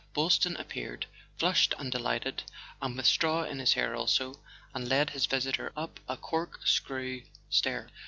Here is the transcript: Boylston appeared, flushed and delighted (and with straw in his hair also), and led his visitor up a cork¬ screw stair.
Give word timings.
Boylston 0.15 0.55
appeared, 0.57 1.05
flushed 1.37 1.75
and 1.77 1.91
delighted 1.91 2.41
(and 2.81 2.97
with 2.97 3.05
straw 3.05 3.43
in 3.43 3.59
his 3.59 3.73
hair 3.73 3.95
also), 3.95 4.39
and 4.73 4.89
led 4.89 5.11
his 5.11 5.27
visitor 5.27 5.71
up 5.77 5.99
a 6.09 6.17
cork¬ 6.17 6.55
screw 6.65 7.21
stair. 7.51 7.87